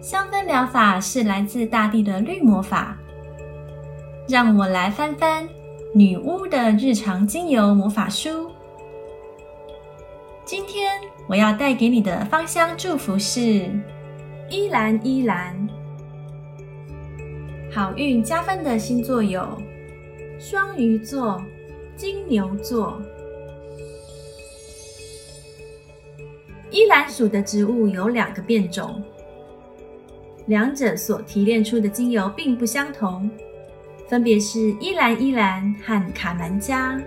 [0.00, 2.96] 香氛疗法是来自大地的绿魔法。
[4.30, 5.48] 让我来翻翻
[5.92, 8.48] 女巫的日常精油魔法书。
[10.44, 10.92] 今天
[11.26, 13.68] 我要带给你的芳香祝福是
[14.48, 15.68] 依兰依兰。
[17.72, 19.60] 好运加分的星座有
[20.38, 21.42] 双鱼座、
[21.96, 23.02] 金牛座。
[26.70, 29.02] 依兰属的植物有两个变种。
[30.50, 33.30] 两者所提炼出的精油并不相同，
[34.08, 37.00] 分别是依兰依兰和卡南加。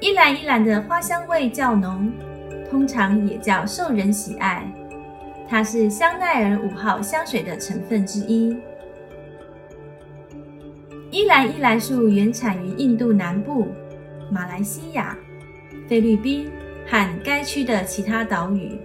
[0.00, 2.12] 依兰依兰的花香味较浓，
[2.68, 4.68] 通常也较受人喜爱。
[5.48, 8.56] 它是香奈儿五号香水的成分之一。
[11.12, 13.68] 依兰依兰树原产于印度南部、
[14.28, 15.16] 马来西亚、
[15.86, 16.50] 菲律宾
[16.84, 18.76] 和该区的其他岛屿。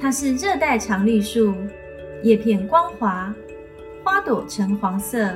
[0.00, 1.54] 它是热带常绿树，
[2.22, 3.34] 叶片光滑，
[4.02, 5.30] 花朵橙黄色，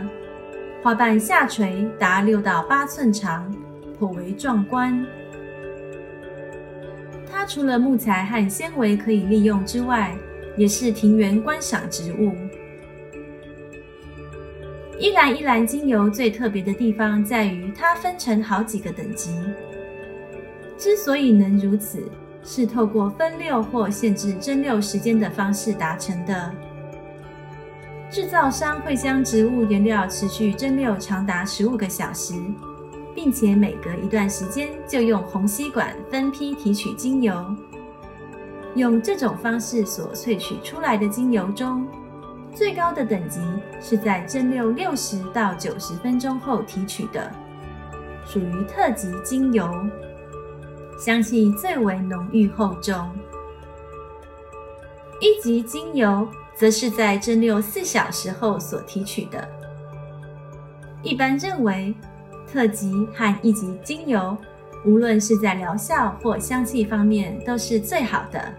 [0.82, 3.54] 花瓣下垂达六到八寸长，
[3.98, 5.06] 颇为壮观。
[7.30, 10.16] 它除了木材和纤维可以利用之外，
[10.56, 12.34] 也是庭园观赏植物。
[14.98, 19.38] 依兰依兰精油最特别的地方在于，它分成好几个等级。
[20.78, 22.02] 之所以能如此，
[22.44, 26.50] 是透过分馏或限制蒸馏时间的方式达成的。
[28.10, 32.34] 制造商会将植物原料持续蒸馏长达十五个小时，
[33.14, 37.34] 并且每隔一段时间就用虹吸管分批提取精油。
[38.76, 41.86] 用这种方式所萃取出来的精油中，
[42.52, 43.40] 最高的等级
[43.80, 47.30] 是在蒸馏六十到九十分钟后提取的，
[48.26, 49.68] 属于特级精油。
[50.98, 52.94] 香气最为浓郁厚重。
[55.20, 59.48] 一级精油则是在蒸馏四小时后所提取的。
[61.02, 61.94] 一般认为，
[62.50, 64.36] 特级和一级精油
[64.84, 68.54] 无论是在疗效或香气方面都是最好的。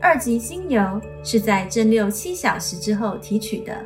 [0.00, 3.76] 二级精油是在蒸馏七小时之后提取的。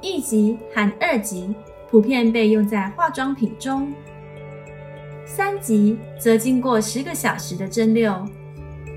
[0.00, 1.54] 一级和二级
[1.90, 3.92] 普遍被用在化妆品中。
[5.30, 8.28] 三级则经过十个小时的蒸馏，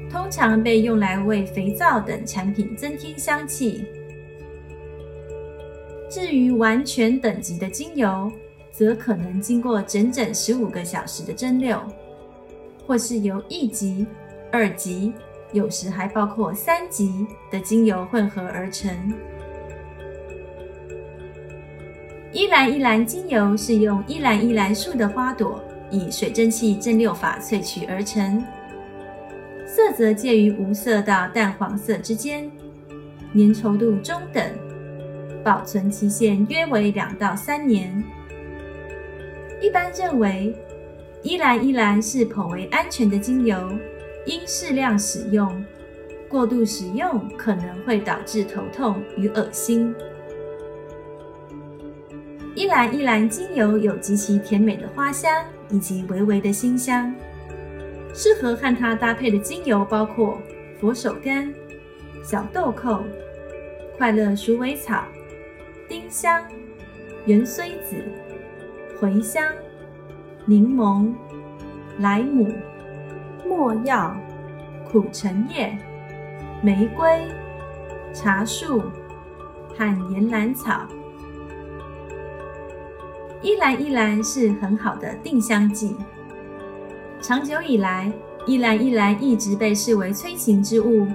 [0.10, 3.86] 通常被用来为肥皂等产品增添香气。
[6.10, 8.32] 至于完全等级的精油，
[8.72, 11.84] 则可能经过整整十五个小时的蒸馏，
[12.88, 14.04] 或是由一级、
[14.52, 15.14] 二级，
[15.52, 18.92] 有时还包括三级的精油混合而成。
[22.32, 25.64] 依兰依兰精油是用依兰依兰树的花朵。
[25.94, 28.44] 以水蒸气蒸馏法萃取而成，
[29.68, 32.52] 色泽介于无色到淡黄色之间，
[33.36, 34.44] 粘稠度中等，
[35.44, 38.04] 保存期限约为两到三年。
[39.62, 40.56] 一般认为，
[41.22, 43.72] 依兰依兰是颇为安全的精油，
[44.26, 45.64] 应适量使用，
[46.28, 49.94] 过度使用可能会导致头痛与恶心。
[52.56, 55.32] 依兰依兰精油有极其甜美的花香。
[55.70, 57.12] 以及微微的馨香，
[58.14, 60.40] 适合和它搭配的精油包括
[60.80, 61.52] 佛手柑、
[62.24, 63.04] 小豆蔻、
[63.98, 65.04] 快乐鼠尾草、
[65.90, 66.44] 丁香、
[67.26, 67.96] 芫荽子、
[69.00, 69.44] 茴香、
[70.46, 71.12] 柠檬、
[71.98, 72.54] 莱姆、
[73.44, 74.16] 没药、
[74.92, 75.76] 苦橙叶、
[76.62, 77.08] 玫瑰、
[78.14, 78.84] 茶树
[79.76, 80.86] 和岩兰草。
[83.44, 85.98] 依兰依兰是很好的定香剂。
[87.20, 88.12] 长久以来，
[88.48, 91.06] 依兰依兰一直被视为催情之物。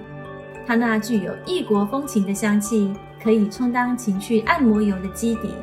[0.67, 2.93] 它那具有异国风情的香气，
[3.23, 5.55] 可以充当情趣按摩油的基底。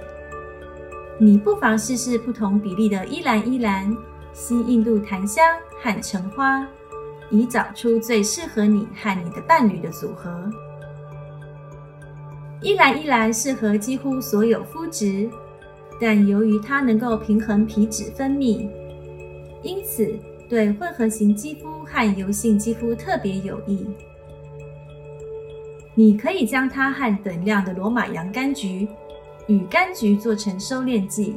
[1.19, 3.95] 你不妨试试不同比例的依兰依兰，
[4.33, 5.45] 吸印度檀香
[5.79, 6.68] 和橙花，
[7.29, 10.51] 以找出最适合你和你的伴侣的组合。
[12.61, 15.29] 依兰依兰适合几乎所有肤质。
[16.00, 18.68] 但由于它能够平衡皮脂分泌，
[19.63, 20.13] 因此
[20.50, 23.86] 对混合型肌肤和油性肌肤特别有益。
[25.94, 28.88] 你可以将它和等量的罗马洋甘菊
[29.47, 31.36] 与柑橘做成收敛剂、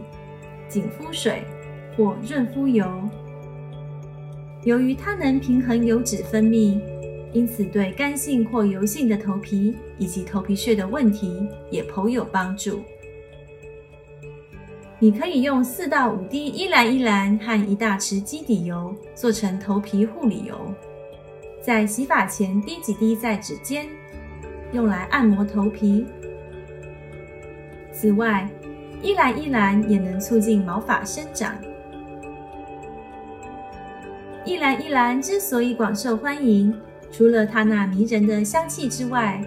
[0.69, 1.45] 紧肤水
[1.97, 2.85] 或润肤油。
[4.65, 6.81] 由于它能平衡油脂分泌，
[7.33, 12.81] 因此对干性或油性的头皮以及头皮屑的问题也颇有帮助。
[15.01, 20.59] 你可以用四到五滴依兰依兰和一大匙基底油做成头皮护理油，
[21.63, 23.87] 在洗发前滴几滴在指尖，
[24.73, 26.05] 用来按摩头皮。
[27.93, 28.51] 此外，
[29.01, 31.55] 依兰依兰也能促进毛发生长。
[34.45, 36.77] 依兰依兰之所以广受欢迎，
[37.13, 39.41] 除了它那迷人的香气之外，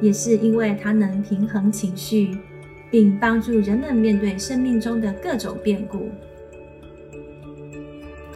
[0.00, 2.38] 也是因为它能平衡情绪。
[2.90, 6.10] 并帮助人们面对生命中的各种变故。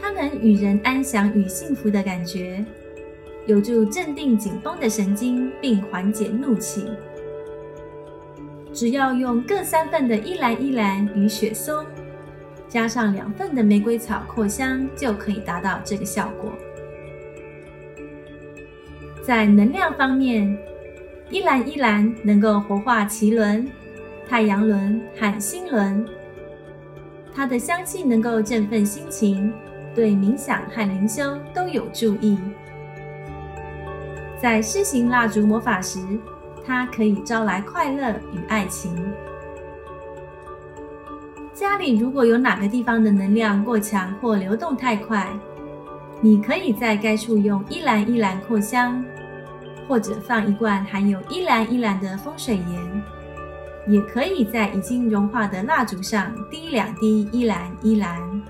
[0.01, 2.65] 它能与人安详与幸福的感觉，
[3.47, 6.87] 有助镇定紧绷的神经，并缓解怒气。
[8.73, 11.85] 只要用各三份的依兰依兰与雪松，
[12.69, 16.53] 加上两份的玫瑰草扩香，就可以达到这个效果。
[19.23, 20.59] 在能量方面，
[21.31, 23.69] 依兰依兰能够活化脐轮。
[24.33, 26.09] 太阳轮和心轮，
[27.35, 29.53] 它的香气能够振奋心情，
[29.95, 32.39] 对冥想和灵修都有助益。
[34.41, 35.99] 在施行蜡烛魔法时，
[36.65, 38.97] 它可以招来快乐与爱情。
[41.53, 45.29] 家里如果有哪个地方的能量过强或流动太快，
[46.23, 49.05] 你可以在该处用依兰依兰扩香，
[49.87, 53.03] 或者放一罐含有依兰依兰的风水盐。
[53.87, 58.43] 也可以在已经融化的蜡烛上滴两滴依兰依兰。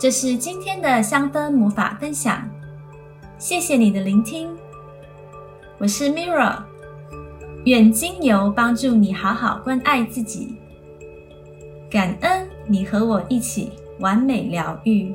[0.00, 2.48] 这是今天的香氛魔法分享，
[3.38, 4.48] 谢谢你的聆听。
[5.76, 6.62] 我是 Mirra，
[7.64, 10.56] 愿精油帮助你好好关爱自己。
[11.90, 15.14] 感恩你和我一起完美疗愈。